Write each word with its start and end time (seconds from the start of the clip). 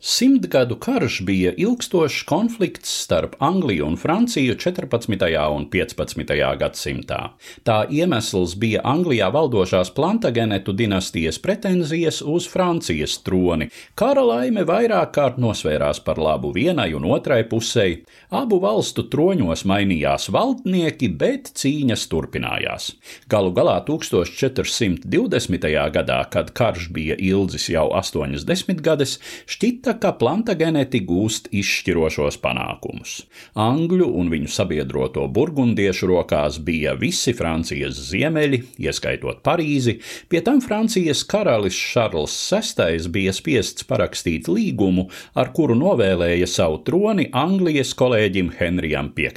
Simtgadu 0.00 0.76
karš 0.76 1.20
bija 1.22 1.52
ilgstošs 1.56 2.22
konflikts 2.22 2.90
starp 3.02 3.34
Angliju 3.38 3.86
un 3.86 3.96
Franciju 3.96 4.54
14. 4.54 5.48
un 5.50 5.64
15. 5.70 6.56
gadsimtā. 6.58 7.18
Tā 7.66 7.78
iemesls 7.90 8.54
bija 8.54 8.80
Anglijā 8.84 9.26
valdošās 9.34 9.90
Plantagenetu 9.96 10.72
dinastijas 10.72 11.40
pretenzijas 11.42 12.22
uz 12.22 12.46
Francijas 12.46 13.16
troni. 13.26 13.66
Kara 13.98 14.22
laime 14.22 14.62
vairāk 14.62 15.10
kārt 15.16 15.40
nosvērās 15.42 15.98
par 16.06 16.22
labu 16.22 16.52
vienai 16.54 16.94
un 16.94 17.10
otrai 17.10 17.42
pusei. 17.50 18.04
Abu 18.30 18.60
valstu 18.62 19.02
troņos 19.10 19.66
mainījās 19.66 20.28
valdnieki, 20.30 21.10
bet 21.10 21.50
cīņas 21.58 22.06
turpinājās. 22.14 22.92
Galu 23.26 23.50
galā 23.50 23.80
1420. 23.90 25.68
gadā, 25.98 26.22
kad 26.30 26.54
karš 26.54 26.88
bija 26.94 27.18
ilgs 27.18 27.66
jau 27.74 27.88
80 27.98 28.86
gadus, 28.86 29.18
šķita 29.50 29.87
uzskata, 29.88 29.98
ka 29.98 30.18
plantageneti 30.18 31.00
gūst 31.04 31.48
izšķirošos 31.52 32.38
panākumus. 32.42 33.24
Angļu 33.56 34.06
un 34.20 34.28
viņu 34.30 34.48
sabiedroto 34.48 35.26
burgundiešu 35.28 36.06
rokās 36.08 36.58
bija 36.60 36.94
visi 36.94 37.32
Francijas 37.32 37.96
ziemeļi, 38.10 38.62
ieskaitot 38.78 39.42
Parīzi, 39.42 39.98
pie 40.28 40.40
tam 40.44 40.60
Francijas 40.60 41.24
karalis 41.24 41.74
Šarls 41.74 42.34
VI 42.52 43.08
bija 43.08 43.32
spiests 43.32 43.84
parakstīt 43.88 44.48
līgumu, 44.48 45.08
ar 45.34 45.52
kuru 45.52 45.74
novēlēja 45.74 46.46
savu 46.46 46.82
troni 46.84 47.28
Anglijas 47.32 47.94
kolēģim 47.94 48.52
Henrijam 48.58 49.12
V. 49.16 49.32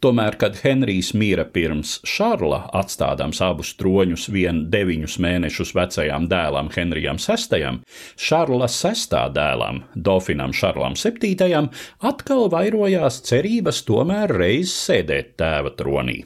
Tomēr, 0.00 0.36
kad 0.38 0.56
Henrijs 0.62 1.12
mīra 1.14 1.44
pirms 1.44 2.00
Šarla, 2.04 2.70
atstādams 2.72 3.40
abus 3.44 3.74
troņus 3.76 4.28
vien 4.32 4.66
deviņus 4.70 5.18
mēnešus 5.20 5.74
vecajam 5.76 6.28
dēlam 6.28 6.72
Henrijam 6.74 7.20
VI, 7.20 7.78
Šarla 8.16 8.68
VI 8.72 9.26
dēlam 9.36 9.65
dēlam, 9.66 9.82
Dauphinam 9.94 10.52
Šarlam 10.52 10.94
VII, 10.94 11.68
atkal 12.00 12.48
vairojās 12.50 13.22
cerības 13.26 13.84
tomēr 13.86 14.28
reiz 14.30 14.72
sēdēt 14.72 15.36
tēva 15.36 15.70
tronī. 15.76 16.24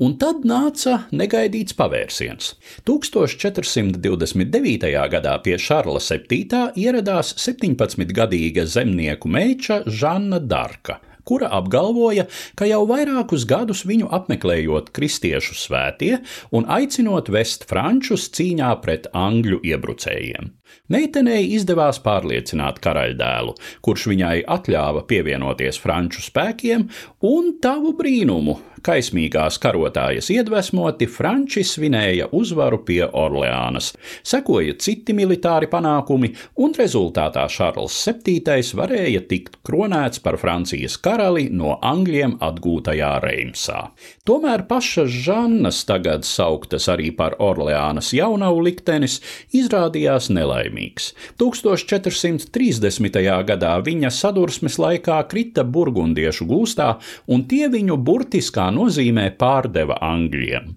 Un 0.00 0.16
tad 0.16 0.44
nāca 0.44 1.08
negaidīts 1.12 1.74
pavērsiens. 1.76 2.54
1429. 2.86 5.10
gadā 5.10 5.38
pie 5.42 5.58
Šarla 5.58 6.00
VII 6.00 6.72
ieradās 6.76 7.34
17-gadīga 7.36 8.64
zemnieku 8.64 9.28
meiča 9.28 9.82
Žanna 9.86 10.38
Darka, 10.40 11.00
kura 11.24 11.50
apgalvoja, 11.60 12.26
ka 12.58 12.68
jau 12.68 12.84
vairākus 12.90 13.46
gadus 13.48 13.84
viņu 13.88 14.10
apmeklējot 14.14 14.92
kristiešu 14.96 15.56
svētie 15.58 16.16
un 16.54 16.68
aicinot 16.70 17.30
vest 17.32 17.66
frančus 17.70 18.28
cīņā 18.36 18.72
pret 18.84 19.10
angļu 19.16 19.60
iebrucējiem. 19.72 20.54
Meitenei 20.90 21.44
izdevās 21.54 22.00
pārliecināt 22.02 22.80
karaļdēlu, 22.82 23.54
kurš 23.84 24.06
viņai 24.10 24.36
atļāva 24.56 25.04
pievienoties 25.10 25.78
franču 25.82 26.22
spēkiem, 26.24 26.88
un 27.26 27.54
tavu 27.62 27.94
brīnumu, 27.98 28.58
kaismīgās 28.86 29.58
karotājas 29.60 30.30
iedvesmoti, 30.32 31.06
Franči 31.10 31.62
svinēja 31.66 32.30
uzvaru 32.36 32.80
pie 32.86 33.02
Orleānas. 33.04 33.92
Sekoja 34.26 34.76
citi 34.80 35.14
militāri 35.16 35.68
panākumi, 35.70 36.32
un 36.64 36.72
rezultātā 36.78 37.44
Šarls 37.52 37.96
VII 38.08 38.62
varēja 38.78 39.22
tikt 39.28 39.58
kronēts 39.66 40.22
par 40.24 40.38
Francijas 40.40 40.96
karali 41.02 41.48
no 41.52 41.76
Angļiem 41.84 42.38
atgūtajā 42.40 43.10
Reimsā. 43.24 43.80
Tomēr 44.24 44.64
pašas 44.70 45.12
Žannas, 45.26 45.82
tagad 45.88 46.24
sauktas 46.28 46.88
arī 46.92 47.10
par 47.16 47.36
Orleānas 47.42 48.12
jaunavu 48.16 48.64
liktenis, 48.64 49.18
izrādījās 49.56 50.30
nelaimīgs. 50.32 51.12
1430. 51.40 53.20
gadā 53.50 53.76
viņa 53.84 54.12
sadursmes 54.14 54.78
laikā 54.80 55.20
krita 55.30 55.64
burgundiešu 55.66 56.46
gūstā, 56.48 56.94
un 57.28 57.44
tie 57.50 57.68
viņu 57.72 57.98
burtiskā 58.00 58.69
nozīmē 58.74 59.30
pārdeva 59.40 59.98
angļiem. 60.12 60.76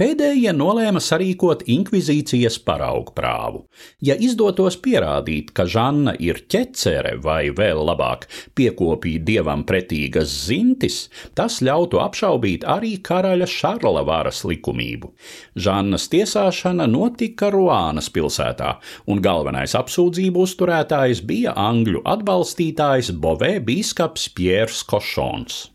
Pēdējie 0.00 0.52
nolēma 0.56 1.00
sarīkot 1.02 1.62
inkvizīcijas 1.70 2.58
paraugu 2.66 3.14
prāvu. 3.16 3.62
Ja 4.02 4.16
izdotos 4.18 4.76
pierādīt, 4.82 5.52
ka 5.54 5.66
Žanna 5.70 6.16
ir 6.18 6.42
ķecere 6.50 7.16
vai 7.22 7.52
vēl 7.56 7.82
labāk 7.86 8.26
piekopīja 8.58 9.22
dievam 9.30 9.64
pretīgas 9.68 10.32
zintis, 10.48 11.00
tas 11.38 11.60
ļautu 11.64 12.00
apšaubīt 12.02 12.66
arī 12.66 12.96
karaļa 13.06 13.48
Šarla 13.50 14.04
varas 14.08 14.42
likumību. 14.48 15.12
Žannas 15.54 16.08
tiesāšana 16.12 16.88
notika 16.90 17.52
Ruānas 17.54 18.10
pilsētā, 18.12 18.76
un 19.06 19.22
galvenais 19.24 19.76
apsūdzību 19.78 20.46
uzturētājs 20.46 21.22
bija 21.26 21.54
angļu 21.58 22.02
atbalstītājs 22.16 23.14
Bovē 23.22 23.58
bīskaps 23.66 24.30
Piers 24.34 24.82
Košons. 24.88 25.68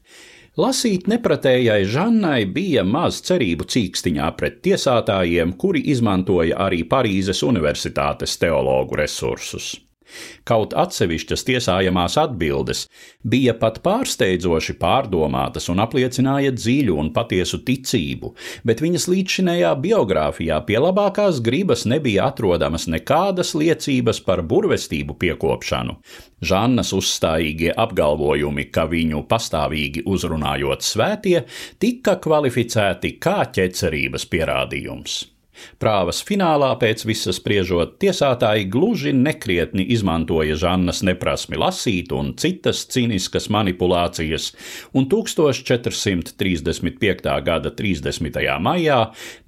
Lasīt 0.56 1.10
nepratējai 1.12 1.82
Žannai 1.92 2.46
bija 2.48 2.86
maz 2.88 3.18
cerību 3.28 3.66
cīkstiņā 3.74 4.30
pret 4.40 4.62
tiesātājiem, 4.64 5.52
kuri 5.60 5.82
izmantoja 5.92 6.62
arī 6.68 6.86
Parīzes 6.88 7.44
Universitātes 7.44 8.38
teologu 8.40 8.96
resursus. 9.02 9.74
Kaut 10.48 10.76
atsevišķas 10.78 11.46
tiesājamās 11.48 12.18
atbildes 12.22 12.86
bija 13.24 13.56
pat 13.60 13.82
pārsteidzoši 13.86 14.78
pārdomātas 14.82 15.70
un 15.74 15.82
apliecināja 15.84 16.54
dziļu 16.56 16.98
un 17.02 17.12
patiesu 17.16 17.62
ticību, 17.66 18.34
bet 18.68 18.84
viņas 18.84 19.10
līdzšinējā 19.12 19.74
biogrāfijā 19.86 20.62
pie 20.68 20.80
labākās 20.82 21.42
gribas 21.46 21.86
nebija 21.90 22.30
atrodamas 22.32 22.88
nekādas 22.92 23.56
liecības 23.58 24.22
par 24.26 24.44
burvestību 24.46 25.18
piekopšanu. 25.22 26.00
Žannas 26.46 26.92
uzstājīgie 26.94 27.72
apgalvojumi, 27.74 28.70
ka 28.72 28.86
viņu 28.92 29.24
pastāvīgi 29.30 30.06
uzrunājot 30.06 30.86
svētie, 30.86 31.40
tika 31.82 32.20
kvalificēti 32.22 33.16
kā 33.22 33.40
ķecerības 33.56 34.30
pierādījums. 34.30 35.24
Prāvas 35.82 36.22
finālā 36.26 36.72
pēc 36.82 37.06
visas 37.08 37.38
spriežot, 37.40 37.90
tiesātāji 38.02 38.70
gluži 38.72 39.12
nekrietni 39.16 39.84
izmantoja 39.96 40.56
Žannas 40.60 41.00
neprasmi 41.08 41.58
lasīt 41.60 42.12
un 42.16 42.26
citas 42.40 42.80
cīniskas 42.92 43.50
manipulācijas, 43.54 44.46
un 44.96 45.04
1435. 45.12 47.42
gada 47.46 47.70
30. 47.76 48.60
maijā 48.62 49.00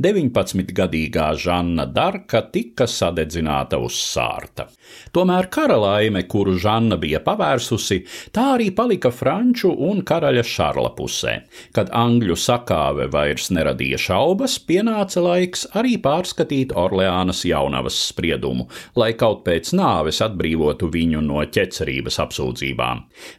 19-gadīgā 0.03 1.27
Žanna 1.41 1.85
Darka 1.85 2.41
tika 2.51 2.87
sadedzināta 2.87 3.77
uz 3.81 3.93
sārta. 4.01 4.67
Tomēr 5.15 5.47
karalaime, 5.51 6.23
kuru 6.29 6.57
Žanna 6.59 6.97
bija 7.01 7.19
pavērsusi, 7.23 8.01
tā 8.35 8.53
arī 8.55 8.69
palika 8.75 9.11
franču 9.11 9.71
un 9.89 10.03
karaļa 10.07 10.43
Šarla 10.47 10.91
pusē. 10.97 11.33
Kad 11.75 11.91
angļu 11.95 12.35
sakāve 12.39 13.07
vairs 13.11 13.49
neradīja 13.53 13.99
šaubas, 14.07 14.57
pienāca 14.67 15.23
laiks 15.23 15.67
arī 15.77 15.96
pārskatīt 16.03 16.73
Orleānas 16.77 17.43
jaunavas 17.47 17.97
spriedumu, 18.09 18.67
lai 18.99 19.11
kaut 19.19 19.43
pēc 19.47 19.73
nāves 19.77 20.21
atbrīvotu 20.25 20.85
viņu 20.93 21.21
no 21.25 21.39
ķecerības 21.43 22.19
apsūdzībām. 22.23 22.97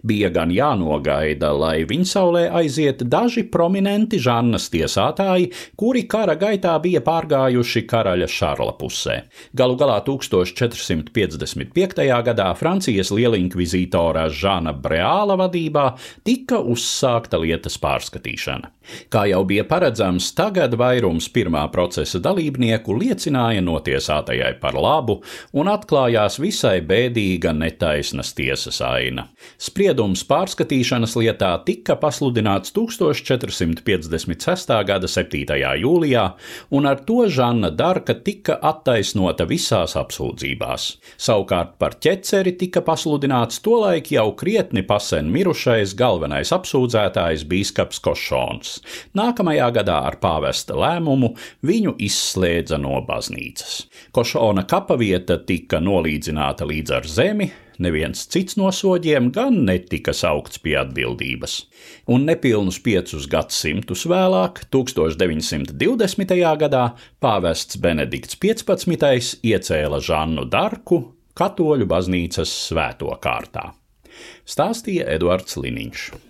Bija 0.08 0.28
gan 0.34 0.50
jānogaida, 0.54 1.52
lai 1.56 1.84
viņsaulē 1.88 2.44
aiziet 2.60 2.98
daži 3.08 3.42
prominenti 3.52 4.20
Žannas 4.22 4.69
tiesātāji, 4.72 5.52
kuri 5.78 6.02
kara 6.10 6.36
gaitā 6.38 6.74
bija 6.82 7.00
pārgājuši 7.04 7.84
karaļa 7.88 8.28
Šarla 8.30 8.75
pusē. 8.80 9.16
Galu 9.56 9.76
galā 9.80 9.98
1455. 10.06 12.04
gadā 12.30 12.48
Francijas 12.58 13.10
lielinkvizītora 13.14 14.28
Žana 14.32 14.72
Breāla 14.75 15.36
vadībā 15.38 15.86
tika 16.26 16.58
uzsākta 16.60 17.38
lietas 17.42 17.78
pārskatīšana. 17.82 18.69
Kā 19.12 19.26
jau 19.28 19.42
bija 19.48 19.64
paredzams, 19.69 20.30
tagad 20.36 20.75
vairums 20.80 21.28
pirmā 21.32 21.66
procesa 21.72 22.19
dalībnieku 22.25 22.47
dalībnieku 22.48 22.97
liecināja 22.97 23.60
notiesātajai 23.62 24.59
par 24.60 24.75
labu 24.75 25.22
un 25.53 25.69
atklājās 25.69 26.38
visai 26.41 26.81
bēdīga 26.81 27.53
netaisnas 27.53 28.34
tiesas 28.34 28.81
aina. 28.81 29.28
Spriedums 29.58 30.25
pārskatīšanas 30.25 31.17
lietā 31.17 31.62
tika 31.64 31.96
pasludināts 31.96 32.72
1456. 32.72 34.84
gada 34.87 35.06
7. 35.06 35.44
jūlijā, 35.82 36.32
un 36.70 36.87
ar 36.87 36.96
to 37.05 37.28
Žanna 37.28 37.70
Darka 37.70 38.14
tika 38.14 38.58
attaisnota 38.62 39.46
visās 39.46 39.96
apsūdzībās. 39.96 40.99
Savukārt 41.19 41.78
par 41.78 41.94
ķeceri 42.00 42.56
tika 42.58 42.81
pasludināts 42.81 43.61
tolaik 43.61 44.12
jau 44.12 44.32
krietni 44.34 44.82
pasen 44.82 45.31
mirušais 45.31 45.94
galvenais 45.94 46.52
apsūdzētājs 46.52 47.44
bīskaps 47.49 48.00
Košons. 48.00 48.81
Nākamajā 49.14 49.70
gadā 49.81 50.00
ar 50.08 50.17
pāvesta 50.22 50.76
lēmumu 50.78 51.34
viņu 51.67 51.96
izslēgta 51.99 52.38
izslēdza 52.38 52.79
no 52.79 53.00
baznīcas. 53.02 53.87
Košona 54.12 54.64
kapavieta 54.69 55.38
tika 55.44 55.81
nolīdzināta 55.81 56.67
līdz 56.67 56.94
ar 56.94 57.06
zemi, 57.06 57.50
neviens 57.79 58.26
cits 58.31 58.56
no 58.56 58.70
soģiem 58.70 59.31
gan 59.32 59.64
netika 59.67 60.12
saukts 60.12 60.58
pie 60.58 60.76
atbildības. 60.79 61.67
Un 62.08 62.26
nepilnus 62.26 62.79
piecus 62.79 63.26
gadsimtus 63.29 64.06
vēlāk, 64.06 64.67
1920. 64.70 66.38
gadā, 66.62 66.85
pāvests 67.20 67.79
Benedikts 67.79 68.38
XV. 68.38 68.99
iecēla 69.43 70.00
Žannu 70.00 70.46
Darku 70.49 71.14
katoļu 71.34 71.87
baznīcas 71.87 72.50
svēto 72.69 73.11
kārtā. 73.23 73.73
Stāstīja 74.46 75.06
Eduards 75.14 75.55
Liniņš. 75.56 76.27